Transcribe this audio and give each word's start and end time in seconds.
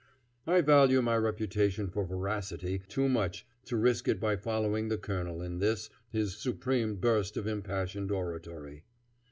I 0.47 0.61
value 0.61 0.99
my 1.03 1.15
reputation 1.15 1.87
for 1.91 2.03
veracity 2.03 2.81
too 2.87 3.07
much 3.07 3.45
to 3.65 3.77
risk 3.77 4.07
it 4.07 4.19
by 4.19 4.35
following 4.35 4.87
the 4.87 4.97
colonel 4.97 5.43
in 5.43 5.59
this, 5.59 5.91
his 6.09 6.35
supreme 6.35 6.95
burst 6.95 7.37
of 7.37 7.45
impassioned 7.45 8.11
oratory. 8.11 8.83